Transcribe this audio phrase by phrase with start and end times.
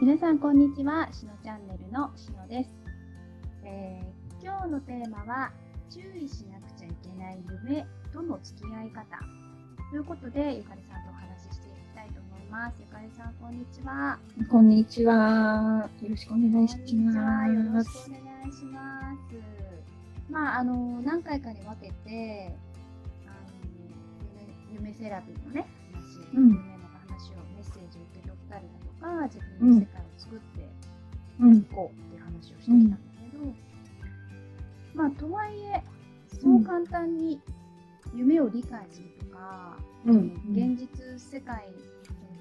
[0.00, 1.12] 皆さんこんにちは。
[1.12, 2.70] しのチャンネルのしのです、
[3.62, 5.52] えー、今日のテーマは
[5.90, 9.04] 注意しなくちゃいけない夢との付き合い方。
[9.90, 12.80] ということでゆかりさんとお話ししていきたいと思います。
[12.80, 14.18] ゆかりさんこんにちは。
[14.50, 15.90] こんにちは。
[16.00, 16.94] よろしくお願いします。
[16.94, 16.96] よ
[17.74, 20.30] ろしくお願いします。
[20.30, 22.56] まああの何回かに分けて
[23.26, 26.69] あの夢セラピーのね話、うん、
[29.00, 32.96] か自分の世界を作っていこうっていう話をしてきたんだ
[33.30, 33.56] けど、うん、
[34.94, 35.82] まあとはいえ
[36.40, 37.40] そう簡単に
[38.14, 41.64] 夢を理解するとか、うん、現実世界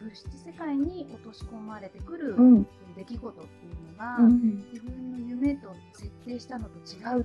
[0.01, 2.35] 物質世界に落とし込まれてくる
[2.95, 7.23] 出来事っていうのが、うん、自分の夢と設定したのと違うっ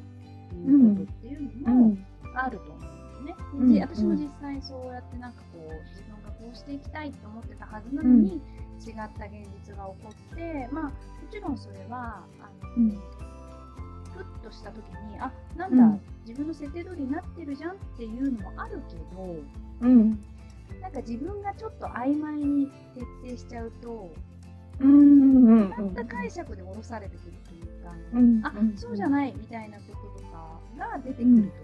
[0.50, 1.96] ていうことっていうのも
[2.34, 3.36] あると思うんですね。
[3.54, 6.13] うん、で私も実際そうやってなんかこう
[6.44, 8.34] こうしていきたいと思ってたはずなのに、
[8.84, 10.92] 違った現実が起こってまあも
[11.30, 13.00] ちろんそれはあの、
[14.12, 19.36] ふっとした時にあなんだ、自分の設定通りになってるじゃんっていうのもあるけど、
[19.80, 20.10] うん、
[20.82, 24.10] なんか自分がちょっと曖昧に設定しちゃうと、
[24.80, 29.84] うんうんうん、た解釈で下ろされてくるというか、うん、あそうじゃないみたいなこ
[30.16, 31.54] ととかが出てくるというか、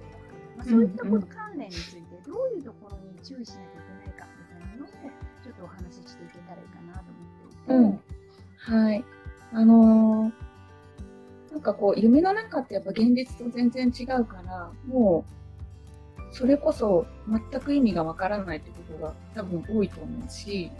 [0.57, 3.80] まあ、そういったこと関連についてどういうところに注意しなきゃ
[6.51, 7.05] たらいいかなと
[7.69, 8.73] 思っていて。
[8.73, 9.05] はい。
[9.53, 10.51] あのー
[11.51, 15.25] なんかこう夢の中ってやっぱ現実と全然違うからも
[16.19, 20.71] うそれこそ全く意味がわからないってことが多分多いと思うし、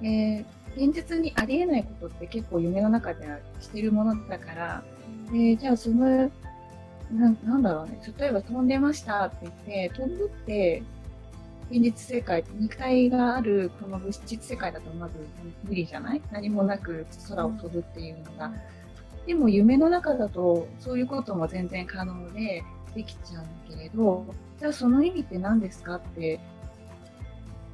[0.00, 4.84] うん、えー、現実にありえないことって結構夢の中ではしてるものだから、
[5.30, 6.30] うん、えー、じゃあその
[7.10, 8.00] ななんだろうね。
[8.16, 10.82] 例えば飛んでましたって言って飛ぶって
[11.72, 15.14] 現実世界肉体があるこの物質世界だとまず
[15.64, 16.22] 無理じゃない？
[16.30, 18.46] 何もなく空を飛ぶっていうのが。
[18.46, 18.54] うん
[19.24, 24.26] でも夢の中だとそういうことも全然可能でできちゃうけれど、
[24.58, 26.40] じゃあその意味って何ですかって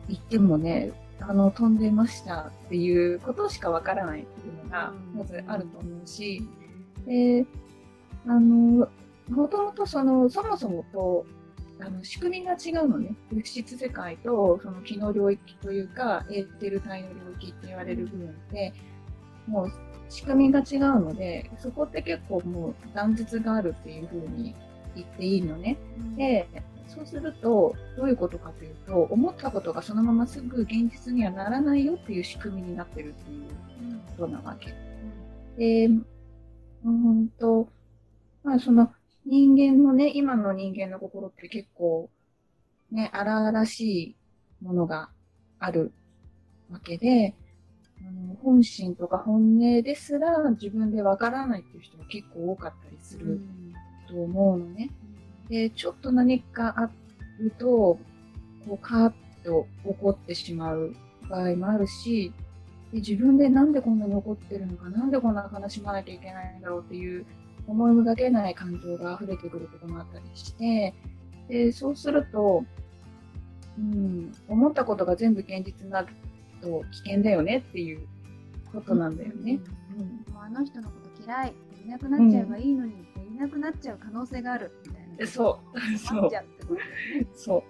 [0.09, 6.47] 言ってもね、あの、飛んでましたっていうことしかわからないっていうのがまずあると思うし、
[7.07, 7.47] で、
[8.27, 8.87] あの、
[9.31, 11.25] もともとその、そもそもと、
[11.81, 13.15] あの仕組みが違うのね。
[13.31, 18.73] 物質世界とその気の領域というか、エーテル体の領域って言われる部分で、
[19.47, 19.73] もう
[20.09, 24.55] 仕組みが違うので、そこって結構もう断絶があるっていうふうに
[24.95, 25.79] 言っていいのね。
[25.99, 26.49] うん、で、
[26.89, 33.49] そうすると、どういうことかというと、思ったことがそのまますぐ現実にはならないよっていう仕組みになってるっていう
[34.17, 34.75] ことなわけ。
[35.59, 35.91] で、
[36.85, 37.69] うんと、
[38.43, 38.91] まあその
[39.29, 42.09] 人間のね、今の人間の心って結構
[42.91, 44.17] ね、荒々し
[44.63, 45.11] いものが
[45.59, 45.93] ある
[46.71, 47.35] わけで、
[48.01, 53.41] あの本心とか本音ですら自分でわからないっていう人が結構多かったりする
[54.09, 54.91] と思うのね。
[55.51, 56.91] で、ちょっと何かあ
[57.39, 58.01] ると、こ
[58.71, 59.13] う、カーッ
[59.45, 60.95] と怒ってしまう
[61.29, 62.33] 場合もあるし、
[62.93, 67.27] で自分でなんでこんなに怒ってるのか、なんでこんな悲しまなきゃいけないんだろうっていう
[67.69, 70.95] 思いもがけない感情が溢れてくることもあったりして、
[71.49, 72.65] でそうすると、
[73.79, 76.09] うん、思ったことが全部現実になる
[76.61, 78.07] と危険だよねっていう
[78.73, 79.61] ことなんだよね。
[79.97, 85.27] うん、もうあの人のこと嫌いいなくなっちゃえばいいのにっていなくなっちゃう可能性があるみたいな。
[85.27, 85.99] そう。
[85.99, 86.31] そう。
[87.35, 87.63] そう。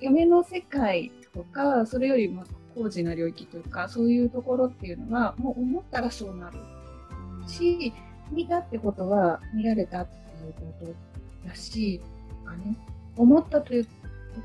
[0.00, 2.44] 夢の世界とかそれよりも
[2.74, 6.58] 高次な領域というかそういうところっていうのはもう思ったらそうなる
[7.46, 7.92] し
[8.34, 10.14] 見たってことは見られたって
[10.44, 10.94] いうこ
[11.44, 12.00] とだし
[12.56, 12.76] ね
[13.16, 13.86] 思ったという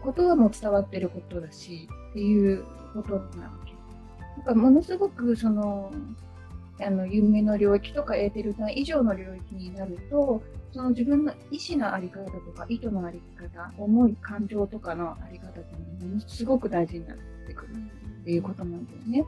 [0.03, 2.63] ことはもう伝わってることだしっていう
[2.93, 3.73] ことなわけ。
[4.37, 5.91] なんかものすごくその
[6.81, 17.17] あの夢の領域とかエーテル体以上の領域になるとその自分の意思の在り方とか意図の在り方思い感情とかの在り方っていうのものすごく大事になっ
[17.47, 17.73] てくる
[18.21, 19.25] っていうことなんだよね。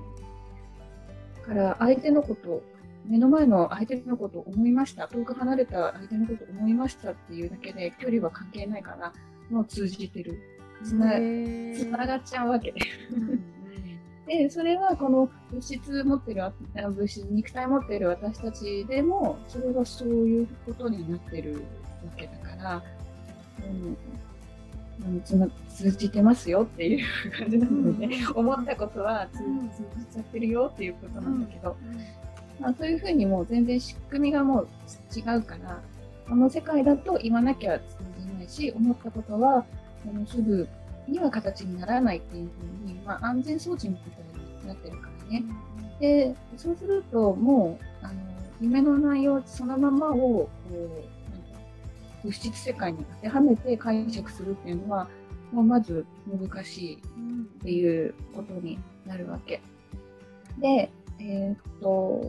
[1.41, 2.61] だから相手のこと
[3.05, 5.07] 目の前の相手のことを思いました。
[5.07, 9.13] 遠く離れた相手のことを思いましたっていうだけで距離は関係ないから
[9.49, 10.39] もう通じてる。
[10.83, 12.71] つなつながっちゃうわけ。
[12.71, 12.79] で。
[14.27, 16.41] で、それはこの物質持ってる、
[16.73, 21.63] 物質、肉体持っている私たちでも、それはそういうことになってる
[22.05, 22.83] わけだから、
[25.03, 27.05] うん、つな通じてますよっていう
[27.37, 29.39] 感じなので、ね、うん、思ったことは通
[29.99, 31.75] じちゃってるよっていうことなんだけど、
[32.61, 34.67] まあ、そういうふうにもう全然仕組みがもう
[35.15, 35.81] 違うから、
[36.29, 37.85] この世界だと言わなきゃ通
[38.19, 39.65] じないし、思ったことは
[40.07, 40.67] あのすぐ
[41.07, 42.49] には形にならないっていう
[42.85, 45.43] ふうに、まあ、安全装置みたいになってるからね。
[45.99, 48.13] でそうすると、もう、あの、
[48.59, 51.59] 夢の内容そのままを、こう、なんか
[52.23, 55.07] 物質世界に当てはめて解釈するっていうのは、
[55.51, 59.61] まあ、まず難しいっていうことになるわけ。
[60.59, 60.91] で、
[61.23, 62.21] えー、っと、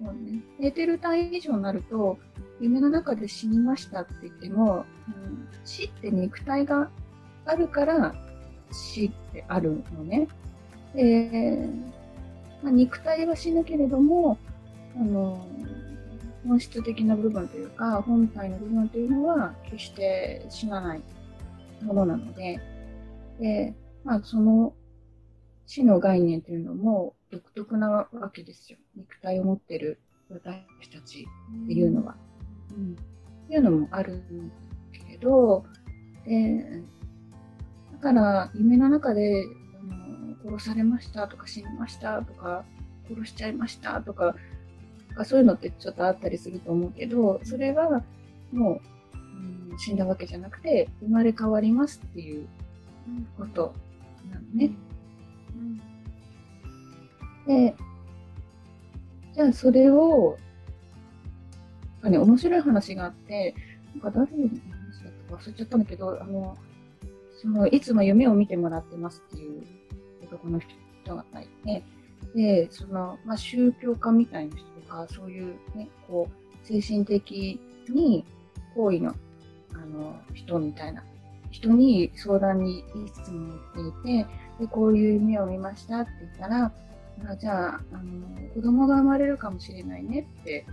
[0.00, 2.18] そうね、寝てる体以上になると、
[2.60, 6.88] 夢の中で死にましたって言っても、うん、死って肉体が
[7.44, 8.14] あるから
[8.70, 10.28] 死ってあるのね。
[10.94, 11.68] で、
[12.62, 14.38] まあ、肉体は死ぬけれども、
[14.96, 15.44] あの、
[16.46, 21.02] 本質的な部分というか、本体の部分というのは決して死なない
[21.82, 22.60] ものなので、
[23.40, 24.72] で、まあ、その
[25.66, 28.78] 死の概念というのも独特なわけですよ。
[28.96, 30.00] 肉体を持ってる
[30.30, 31.26] 私たち
[31.64, 32.16] っていうのは。
[32.76, 34.54] うん、っていうのもあるんだ
[35.08, 35.64] けど、
[36.24, 36.82] で、
[37.92, 39.44] だから夢の中で
[39.90, 42.64] あの殺されましたとか死にましたとか
[43.08, 44.34] 殺しちゃいましたとか
[45.24, 48.02] そういうのってちょっとあったりすると思うけどそれは
[48.52, 48.80] も
[49.14, 52.46] う、うん、死んだわけじゃなくて生まれ変わりますっていう
[53.38, 53.74] こと
[54.30, 54.72] なのね。
[57.46, 57.74] で
[59.34, 60.36] じゃあそれを
[61.94, 63.54] なんかね面白い話があって
[63.94, 66.56] なんか誰の話だったか忘れちゃったんだけどあの
[67.40, 69.62] そのいつも夢を見てもらってますっていう
[70.22, 71.84] 男の人がいて
[72.34, 78.24] でその、まあ、宗教家みたいな人とかそういうねこう精神的に
[78.74, 79.14] 好意の
[79.74, 81.04] あの人みたいな
[81.56, 82.84] 人に相談にい
[83.24, 84.26] つも行っていて、
[84.60, 86.72] で、こういう夢を見ましたって言ったら、
[87.24, 90.66] あじゃあ、あの、子供が生まれるかもしれないねって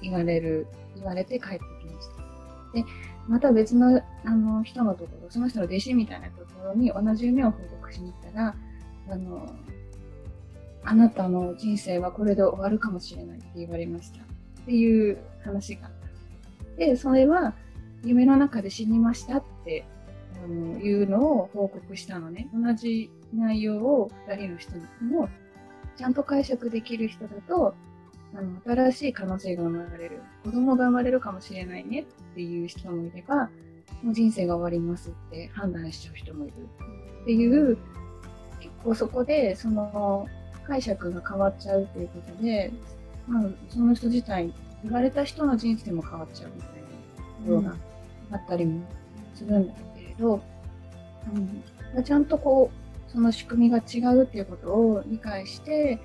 [0.00, 0.66] 言われる、
[0.96, 1.62] 言われて帰ってき
[1.94, 2.28] ました。
[2.74, 2.84] で、
[3.28, 8.54] また別のあの人のところ、その人の弟子みたいなところに同じ夢を報告しに行ったら、
[9.10, 9.54] あの、
[10.84, 14.22] あなたの人生はこれで終わるかもしれないって言われました。
[14.22, 16.76] っていう話があった。
[16.76, 17.54] で、それは
[18.04, 19.84] 夢の中で死にましたって
[20.44, 22.48] あのいうのを報告したのね。
[22.54, 25.28] 同じ内容を2人の人にも
[25.98, 27.74] ちゃんと解釈できる人だと、
[28.34, 30.22] あの新しい可能性が生まれる。
[30.44, 32.04] 子供が生まれるかもしれないねっ
[32.34, 33.50] ていう人もいれば、
[34.02, 36.54] もう人生が終わりますって判断しちゃう人もいる。
[37.22, 37.76] っていう、
[38.60, 40.26] 結構そこで、その
[40.68, 42.72] 解釈が変わっちゃうっていうことで、
[43.26, 44.52] まあ、その人自体、
[44.84, 47.76] 言われた人の人生も変わっちゃうみたいなところが
[48.30, 48.86] あったりも
[49.34, 50.40] するんだけれど、
[51.96, 55.98] うん、ちゃんとこう、その仕組みが違うっていうことを理解して、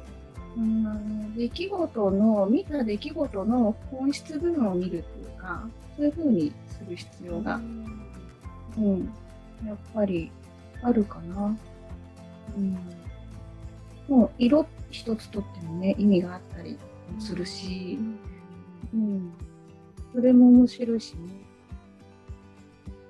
[0.55, 5.67] うん、出来事の、見た出来事の本質部分を見るっていうか、
[5.97, 7.55] そういうふうにする必要が、
[8.77, 9.13] うん、
[9.65, 10.31] やっぱり
[10.81, 11.55] あるかな。
[12.57, 12.77] うん、
[14.07, 16.77] もう色一つとってもね、意味があったり
[17.19, 17.97] するし、
[18.93, 19.33] うん、
[20.13, 21.42] それも面白いしね。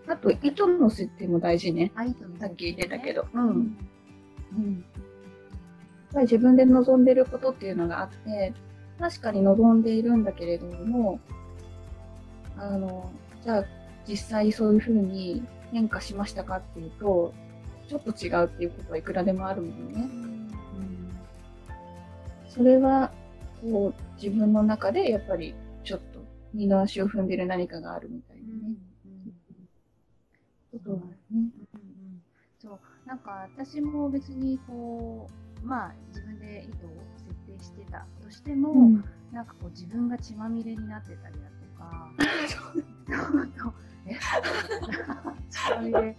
[0.08, 1.92] あと、糸の設定も大事ね。
[2.40, 3.26] さっき言ってたけど。
[3.34, 3.78] うん。
[4.54, 4.86] うん。
[6.14, 8.54] ぱり自分で望んでることっていうのがあって、
[9.00, 11.20] 確かに望んでいるんだけれども、
[12.56, 13.12] あの、
[13.44, 13.66] じゃあ
[14.08, 17.34] 実際そういうふうに変化しましたかっていうと、
[17.90, 19.94] ちょっと違うっていうことはいくらでもあるもんね。
[19.98, 20.50] うん、
[22.48, 23.12] それは、
[23.62, 28.50] こう、自分の中でやっぱりちょっと二の足を踏んでる何かがあるみたいなね。
[28.54, 28.78] うん、
[30.74, 31.50] ことはね。
[32.60, 35.30] そう、なんか私も別にこ
[35.64, 42.12] う、まあ自分で意図を設定してたとしても、うん、なんかこう自分が血まみれになってたりだとか、
[44.06, 44.18] え？
[45.50, 46.18] 血まみれ？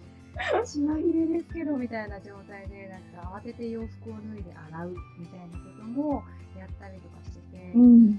[0.64, 6.22] 血まみれですけどみたいな状態でなんか慌てて洋服を脱いで洗うみたいなことも
[6.58, 8.18] やったりとかしてて、うんうん、ね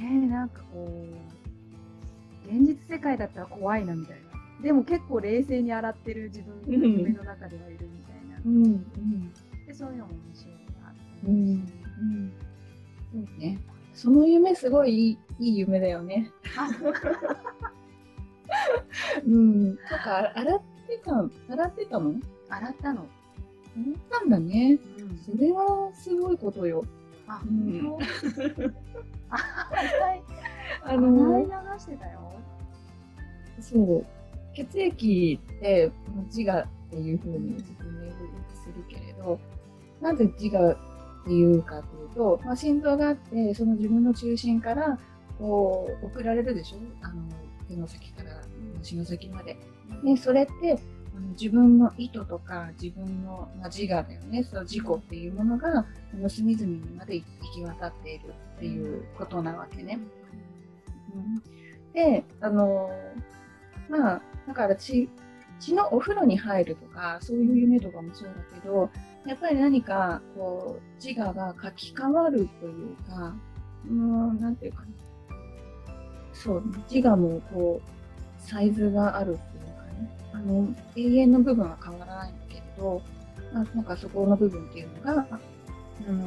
[0.00, 8.40] えなんかこう現実世界だったら怖いなみたいなでも結構冷静に洗ってる自分が夢の中ではいるみたいな。
[8.44, 9.32] うんうん
[9.66, 12.32] でそういうのも面白いなって思います、うんうん
[13.12, 13.58] そうね、
[13.94, 16.30] その夢すごいいい夢だよね。
[19.26, 19.66] うん。
[19.68, 21.12] なんか洗ってた
[21.52, 22.14] 洗ってたの？
[22.48, 23.06] 洗ったの。
[23.74, 24.78] 洗ったんだね。
[24.98, 26.84] うん、それはすごいことよ。
[27.26, 27.96] あ、うん、
[29.30, 29.70] あ、
[30.82, 32.32] あの洗い流してたよ。
[33.60, 34.06] そう。
[34.56, 35.92] 血液って
[36.34, 38.12] 自我っていうふうに自分で
[38.54, 39.38] するけれど、
[40.00, 44.98] なぜ自我っていうかというと、まあ、心臓があって、その自分の中心から、
[45.38, 46.78] こう、送られるでしょ？
[47.02, 47.22] あの、
[47.68, 48.40] 手の先から
[48.80, 49.56] 足の先まで。
[50.02, 50.78] で、それって、
[51.38, 59.98] 自分の意図とか自分の、自我だよねその自己っていうものがの隅々にまで行き渡っているっていうことなわけね。
[61.14, 61.42] うん、
[61.94, 62.90] であの
[63.88, 65.08] まあだから血
[65.58, 68.90] 血のお風呂に入るとかそういう夢とかもそうだけど
[69.26, 73.34] やっぱり何かこう自我が書き換わるというか
[73.88, 74.86] うんなんていうかな。
[76.32, 80.18] そう自我もこうサイズがあるっていうかね。
[80.34, 83.02] あの永遠の部分は変わらないんだけれど、
[83.54, 85.26] あ、なんかそこの部分っていうのが、
[86.06, 86.22] うん、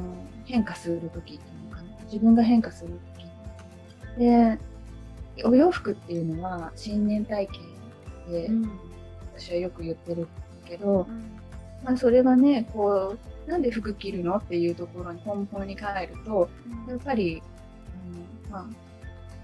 [0.45, 2.03] 変化する時っていうのかな。
[2.05, 2.99] 自分が変化する
[4.17, 4.17] 時。
[4.17, 4.57] で
[5.45, 7.61] お洋服っていうのは新年体験
[8.29, 8.69] で、うん、
[9.36, 10.27] 私はよく言ってる
[10.65, 11.31] けど、うん、
[11.83, 13.17] まあ、それはねこ
[13.48, 16.50] うなんで服着るのっていうところに根本に帰ると、
[16.88, 17.41] やっぱり、
[18.48, 18.65] うんまあ、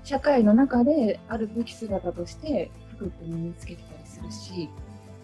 [0.04, 4.70] 社会の中であるべき姿として服って身につけてたりするし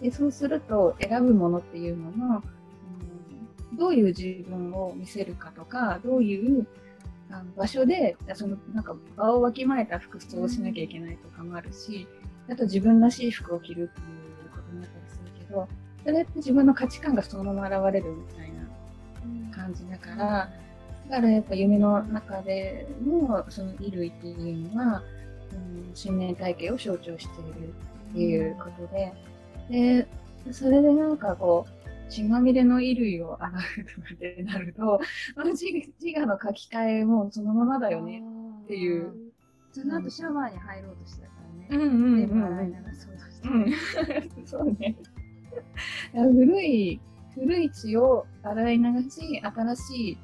[0.02, 2.42] でそうすると選ぶものっていうのも、
[3.70, 6.66] うん、どういう自分を見せるかとかどういう
[7.30, 12.08] あの場所でそのなんか場をわきまえた服装をしなきゃいけないとかもあるし
[12.50, 15.68] あと自分らしい服を着るっていうことになったりするけど
[16.04, 20.50] それって自分の価値観がそのまま現れるみたいな感じだから。
[21.08, 25.02] だからやっぱ夢の中でのその衣類っていうのは、
[25.52, 27.74] うん、新年体系を象徴している
[28.12, 29.12] っていうことで、
[29.68, 30.08] で、
[30.52, 35.00] それでなんかこう、血まみれの衣類を洗うとかってなると、
[35.44, 35.66] 自
[36.00, 38.22] 自我の書き換えもそのままだよね
[38.64, 39.12] っていう。
[39.72, 41.31] その後シャワーに入ろうとしてたから
[41.62, 41.68] ね。
[41.70, 41.90] うんうん
[43.44, 44.96] うん、うそうね。
[46.14, 47.00] 古い、
[47.34, 50.18] 古い血を洗い流し、新しい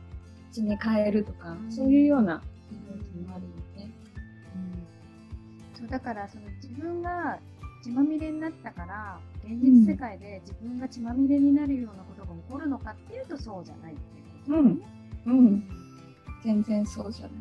[0.53, 3.91] 血に変えるとか、うん、そういうようなイメージもあるよね。
[5.75, 7.39] うん、そうだからその自分が
[7.83, 14.79] 血まみれになったから現実世界で自分が血まみれになるようなことが起こるのかっていうとそうじゃないっていうことね。
[15.27, 15.69] うん、うん、
[16.45, 17.33] 全然そうじゃない。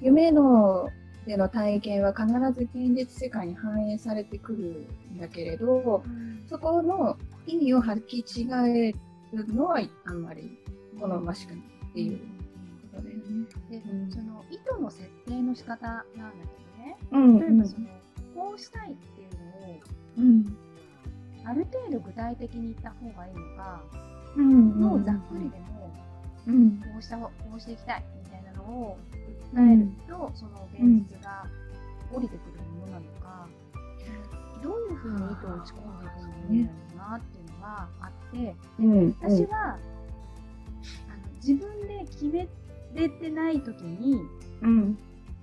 [0.00, 0.88] 夢の
[1.28, 2.26] での体験は必
[2.58, 8.92] ず現実世界に反映されてくるんだけれど、うん、そこの意味を履き違え
[9.36, 10.58] るのはあんまり
[10.98, 12.18] 好ましくないっていう
[12.92, 13.22] ことだよね。
[13.70, 17.86] で、うん、その意図の設定の仕方なんだけどね、うん、例えばその、
[18.34, 19.30] こうしたいっていう
[19.60, 19.80] のを、
[20.16, 20.56] うん、
[21.44, 23.82] ある程度具体的に言った方がいいのか、
[24.34, 25.92] うん、もうざっくりでも、
[26.46, 28.98] うん、こうしたこうしていきたいみたいなのを
[29.54, 31.46] 訴えると、その現実が
[32.12, 33.48] 降りてくるものなのか、
[34.62, 38.56] どういうふうに意図を打ち込んでいくのがいいんだろうなっていうのがあって、
[39.20, 39.78] 私は
[41.36, 42.48] 自分で決め
[42.94, 44.22] れてない時に、
[44.62, 44.98] うん、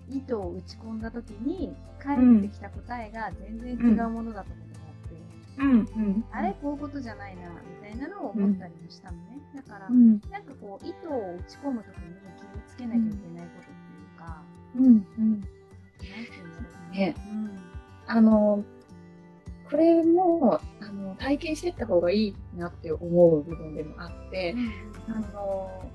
[0.10, 5.72] 意図を打ち込んだ時に返ってきた答えが全然違うものだとがあって、うん。
[5.72, 5.74] う
[6.10, 13.75] ん、あれこういうことじゃないなみたいなのを思ったりもしたのね、だから、うん、なんかこう意図を打ち込む時に気をつけなきゃいけないこと
[14.78, 15.42] うんうん、
[16.92, 17.16] ね。
[17.32, 17.60] うん、
[18.08, 18.64] あの
[19.70, 24.56] これもあの体験していった方がいいなって思う部分でもあって、
[25.08, 25.90] うん、あの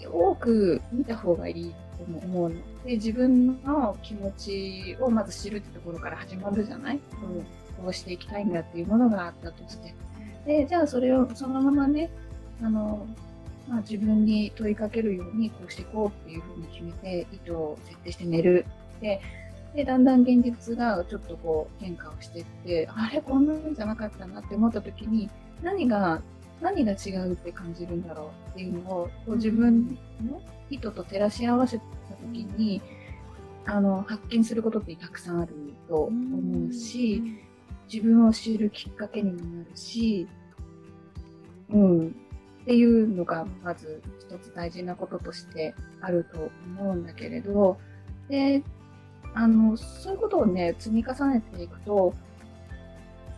[0.00, 2.56] よく見た方がいいと思うの。
[2.84, 9.94] で自分の気持ちをまず知るってところから始まるじゃない、うん、こうしていきたいんだっていうものがあったとして。
[10.46, 12.10] でじゃあそれをそのままね
[12.62, 13.06] あの、
[13.68, 18.64] まあ、自分に問いかけるようにこうしていこうっていうふうに決めて意図を設定して寝る。
[19.00, 19.20] で
[19.74, 25.30] で、だんだん現実がちょっとこう変化をしていって、あれこんなんじゃなかったなって思った時に、
[25.62, 26.22] 何が、
[26.60, 31.84] 何が違うって感じるんだろうっていうのを、こう自分の意図と照らし合わせた
[32.32, 32.80] 時に、
[33.66, 35.54] あの、発見することってたくさんある
[35.86, 37.22] と思うし、
[37.92, 40.26] 自分を知るきっかけにもなるし、
[41.70, 42.16] うん、
[42.68, 47.78] っていうのがまず一つ大事なこととしてあると思うんだけれど、
[48.28, 48.62] で、
[49.32, 52.12] あの、そういうことをね、積み重ねていくと、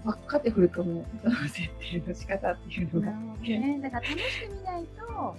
[0.04, 1.04] 分かってくると思う。
[1.48, 3.12] 設定の仕方っていうのが。
[3.40, 3.78] ね。
[3.80, 5.36] だから試してみないと、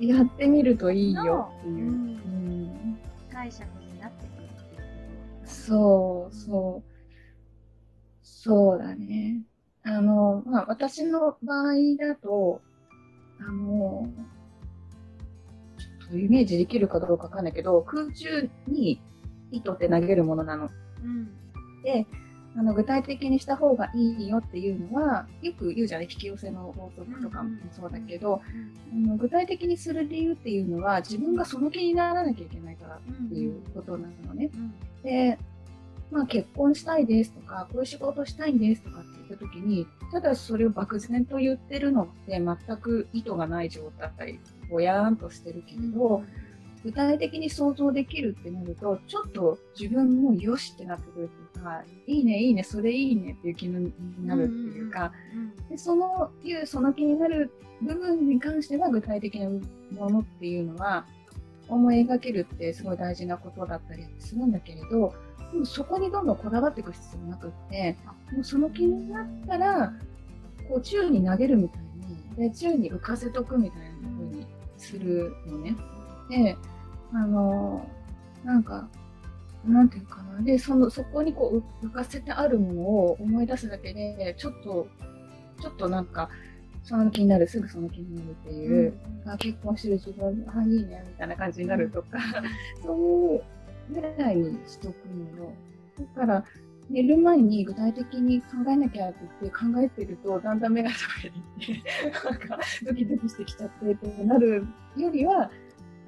[0.00, 1.74] やってみるといいよっていう。
[1.74, 2.98] うんうん
[3.32, 6.90] 解釈になってくるっていうそうそう。
[8.24, 9.42] そうだね。
[9.84, 12.60] あの、まあ、私の場合だと、
[13.48, 14.08] あの、
[15.78, 19.00] ちょっとイメージできるかどうかわかんないけど、空中に
[19.50, 20.70] 糸って投げるものなの。
[21.02, 21.28] うん、
[21.82, 22.06] で
[22.54, 28.42] あの具体的にした方がいいよっていうのはよく言うじゃない引き寄せの法則とかもそうだけど、
[28.92, 34.50] うん、あの具体的にする理由っていうのは自分がその気にならなきゃいけないからっていうことなのね。
[34.54, 35.38] うん、で
[36.12, 44.38] まあ結婚したいですとか、こういう仕事したいんですとかって言った時に、ただそれを漠然と言ってるのって全く意図がない状態、
[44.70, 46.22] ぼやーんとしてるけれど、
[46.84, 53.92] 具体的に想像できるってなると、ちょっと自分もよしってなってくるっていうか、いいね、いいね、それいいねっていう気に
[54.26, 55.12] なるっていうか、
[55.70, 57.50] でそのいう、その気になる
[57.80, 61.06] 部分に関しては具体的なものっていうのは、
[61.68, 65.14] 思い描けるってすごい大事なことだったりするんだけれど、
[65.64, 67.96] そこにどんどんこだわっていく必要なくって、
[68.32, 69.92] もうその気になったら、
[70.68, 71.82] こう宙に投げるみたい
[72.40, 75.76] に、で宙に浮かせとくみたいな風にするのね。
[76.30, 76.56] で、
[77.12, 77.86] あの、
[78.44, 78.88] なんか、
[79.64, 80.42] なんていうかな。
[80.42, 84.88] で、その、そこにこう浮かせてあるものを思い出すだけで、ちょっと、
[85.60, 86.30] ちょっとなんか、
[86.84, 88.94] その気になる、すぐその気になるっていう、
[89.24, 92.18] うん、あ結婚してる自分、あ、いいね、みたいな感じになるとか、
[92.82, 93.42] そういう
[93.92, 95.52] ぐらいにしとくのよ。
[96.16, 96.44] だから、
[96.90, 101.82] 寝る前に具体的に考えなきゃって言って考えてると、だんだん目が覚めて、
[102.24, 105.50] なんかドキドキしてきちゃってってなるよりは、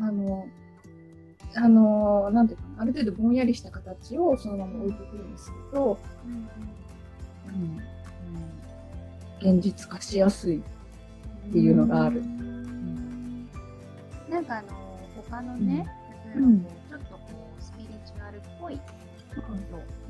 [0.01, 0.47] あの、
[1.57, 6.49] あの、なんていうかな、ある程度ぼんやりした形をそのまま置いてくるんですけど、うん、
[9.45, 9.57] うん。
[9.57, 12.21] 現実化しやすいっていうのがある。
[12.21, 13.49] うん、
[14.29, 14.69] なんかあの、
[15.31, 15.87] 他のね、
[16.35, 16.49] 例えば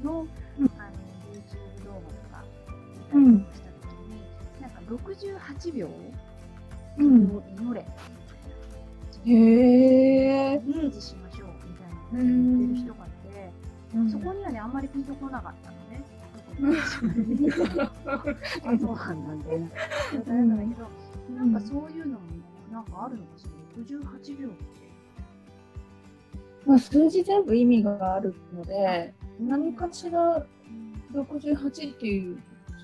[0.02, 0.26] の、
[0.58, 0.94] うん、あの、
[1.32, 2.44] YouTube 動画とか
[3.12, 4.20] 見たりしたときに、
[4.60, 5.88] なんか68秒、
[6.98, 7.80] うん、祈れ。
[9.26, 9.32] へ
[10.52, 10.62] え。
[10.64, 13.52] イメージしましょうみたいな言ってる人がいて、
[13.94, 16.04] うん、そこにはね、あんまりピンとこなかったのね。
[18.64, 19.70] あ、そうなんだね。
[20.12, 20.88] だからだけど、
[21.34, 22.26] なんかそういうのも、
[22.70, 23.50] なんかあるのかしら、
[23.82, 24.83] 68秒って。
[26.66, 30.44] まあ、数字全部意味があるので、何かしら
[31.12, 32.38] 68っていう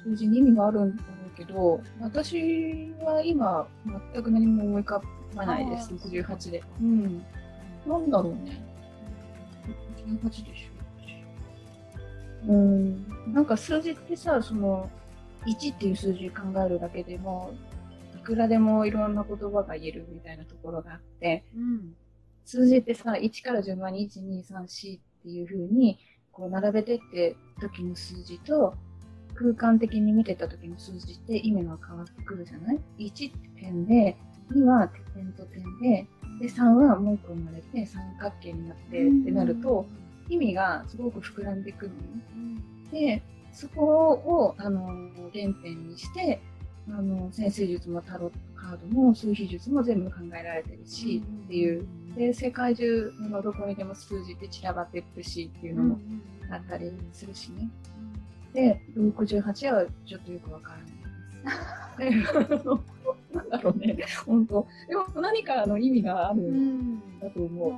[0.05, 3.67] 数字に意味があるんだろうけど、私は今、
[4.13, 5.03] 全く何も思い浮か
[5.35, 6.63] ばないです、68で。
[6.81, 7.25] うん。
[7.87, 8.63] なんだろうね。
[10.07, 12.53] 68でしょ。
[12.53, 13.07] うん。
[13.33, 14.91] なんか数字ってさ、その、
[15.47, 17.53] 1っていう数字考えるだけでも、
[18.15, 21.95] いくらでもいろんな言葉が言えるみたいなところがあって、うん、
[22.45, 25.99] 数字ってさ、1から順番に1、2、3、4っていう風に、
[26.33, 28.75] こう並べてって時の数字と、
[29.35, 34.17] 空間的に見てた時の数字って意味が変わってくるじゃない ?1 って点で、
[34.53, 36.07] 2は点と点で、
[36.41, 39.87] で、3はもう一個生まれて三角形になってってなると、
[40.29, 42.63] 意味がすごく膨らんでいくのね。
[42.91, 43.23] で、
[43.53, 44.87] そこを、あの、
[45.33, 46.41] 原点にして、
[46.89, 51.87] あの、先生術もタロットカードも数比術も全部考えられてるし、っていう。
[52.17, 55.99] で、世界中のどこにでも数字って散らばっていくしっていうのも
[56.51, 57.69] あったりするしね。
[58.53, 62.35] で、68はちょっとよくわからないです。
[63.33, 63.97] なんだろうね、
[64.27, 64.67] 本当。
[64.89, 67.73] でも何かの意味があるんだと思う。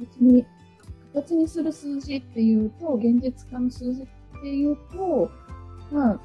[0.00, 0.44] 別に
[1.12, 4.06] 形にする数字っていうと、現実化の数字っ
[4.40, 5.30] ていうと、
[5.92, 6.20] まあ、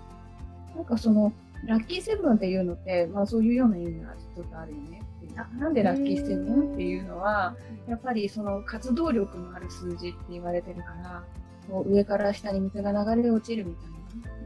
[0.77, 1.33] なんかその、
[1.65, 5.01] ラッキーセブンっていうのって、まあそういうような意味がちょっとあるよね
[5.37, 5.47] な。
[5.59, 7.55] なんでラッキーセブンっていうのは、
[7.87, 11.23] やっぱりその活動力のある数字って言われてるから、
[11.69, 13.97] こう上から下に水が流れ落ちるみたいな。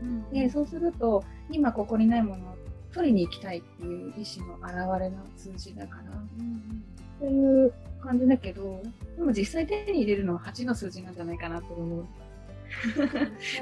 [0.02, 2.56] うん、で、そうすると、今ここにないものを
[2.94, 6.04] 取りに行きたいっていう意思の表れの数字だから、
[6.40, 6.84] うん、
[7.20, 8.82] そういう感じだけど、
[9.18, 12.06] でも実際手に入れるのは8の数字なんじゃないかなと思う。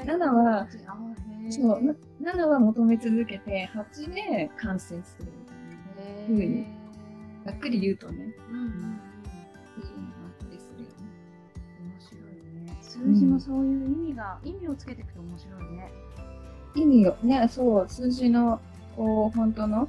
[0.06, 0.66] 7は、
[1.50, 5.46] そう、7は求め続けて、8で完成するみ
[5.96, 6.66] たいなふうに、
[7.44, 10.96] ざっくり言うとね、うん、うん、いいのがあったりするよね。
[11.80, 12.78] 面白いね。
[12.80, 15.92] 数字もそういう意味が、うん、意味をつけていくと面白いね。
[16.74, 18.60] 意味をね、そう、数字の、
[18.96, 19.88] こう、本当の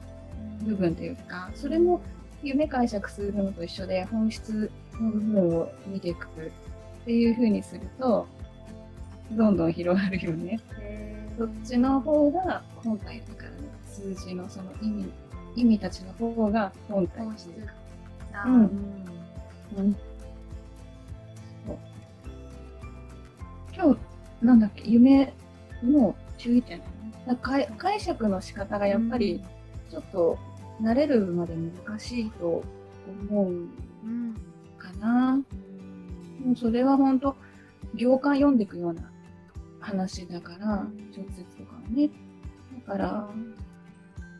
[0.64, 2.02] 部分というか、それも
[2.44, 6.30] 夢解釈するのと一緒で本質の部分を見ていくっ
[7.06, 8.28] ていう風にすると、
[9.32, 10.60] どんどん広がるよね。
[11.38, 13.58] そっちの方が本体だからね。
[13.86, 15.12] 数字のその意味、
[15.56, 17.50] 意味たちの方が本体本質。
[18.46, 18.62] うん。
[19.78, 19.96] うん。
[23.74, 24.00] 今日、
[24.42, 25.34] なんだっけ、夢
[25.84, 26.82] の注意点
[27.42, 29.44] 解解釈の仕方がやっぱり
[29.90, 30.38] ちょっと
[30.82, 32.64] 慣れるまで難しいと
[33.30, 33.68] 思う
[34.78, 35.34] かな。
[35.34, 37.36] うん、もうそれは本当
[37.96, 39.11] 行間読んでいくような
[39.82, 42.10] 話だから、直接とかはね。
[42.88, 43.30] だから、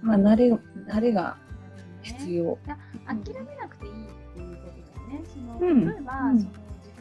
[0.02, 1.38] まあ慣れ、慣れが
[2.02, 2.58] 必要。
[3.06, 5.24] 諦めなくていいっていうことだよね。
[5.26, 6.50] その例えば、その自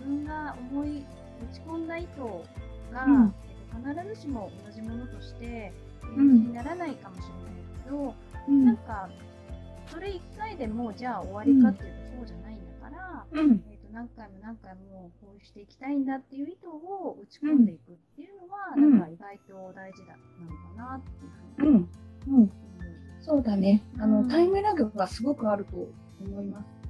[0.05, 2.20] 分が思い打ち込んだ意図
[2.92, 3.07] が、
[3.48, 5.72] えっと、必ずしも同じものとして
[6.03, 8.14] 現実にならないかもしれないけど、
[8.64, 9.09] なんか
[9.87, 21.88] それ1回でもじゃあ終わりかっていうとそうじゃないんだから、えー、と何回も何回もこうしていきたいんだっていう意図を打ち込んでいくっていうのは、なんか意外と大事だなのかなっていうふうに、
[22.29, 22.40] うん。
[22.40, 22.53] うん、
[23.20, 23.83] そうだね。
[23.98, 25.76] あの、タイムラグがすごくあると
[26.24, 26.81] 思います。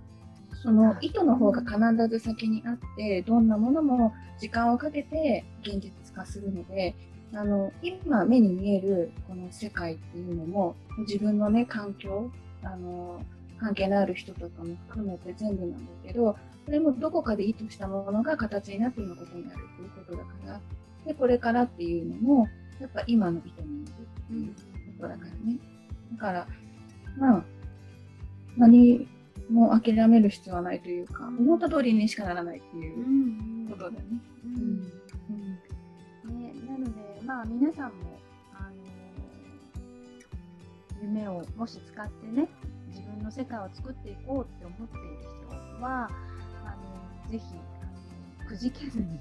[0.63, 6.95] その意図の方が必ず先にあって、どんなものも時間をかけて現実化するので、
[7.33, 12.31] あの、今目に見えるこの世界っていうのも、自分のね、環境、
[12.63, 13.23] あの、
[13.61, 20.61] 関係のある人とかも含めて全部なんだけど、それもどこかで意図したものが形になって今ここにあるっていうことだから、
[21.07, 22.49] で、これからっていうのも、
[22.81, 24.55] やっぱ今の意図になるっていう
[24.99, 25.59] ことだからね。
[26.12, 26.46] だから、
[27.18, 27.44] まあ、
[28.57, 29.07] 何
[29.51, 33.99] も諦める必要はないというか、思った通りにしかならないっていうことだね。
[36.29, 36.90] ねなので、
[37.25, 38.18] まあ皆さんも、
[38.55, 38.70] あの
[41.03, 42.49] 夢をもし使ってね、
[42.90, 45.18] 自分の世界を作っていこうって思っている
[45.76, 46.11] 人は、
[46.64, 46.76] あ
[47.24, 47.44] のぜひ
[47.81, 49.20] あのくじけずに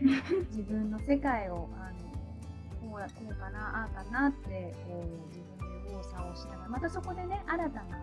[0.50, 7.98] 自分の世界をあのこうこうかなああかなってこう自分で右往左往しながらまたそこでね新たな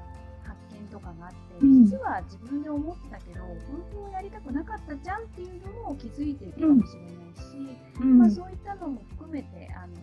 [0.81, 3.57] 見とかがあって、実は自分で思ってたけど、本
[3.91, 9.93] 当はやりたくなかったじゃんっていうのも気づいているかもしれないし、うん、まあ、そういったのも含めてあの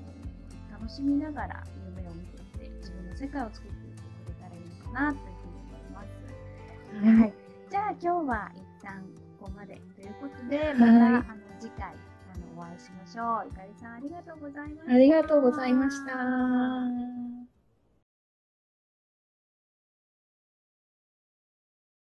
[0.79, 1.65] 楽しみながら
[1.97, 3.82] 夢を見ていって自分の世界を作って
[4.93, 7.21] なというふうに思います。
[7.21, 7.35] はい、
[7.71, 9.03] じゃあ今日は一旦
[9.41, 11.25] ここまでということでまた、はい、あの
[11.59, 13.47] 次回あのお会いしましょう。
[13.51, 14.95] ゆかりさんありがとうございました。
[14.95, 17.22] ありがとうございました。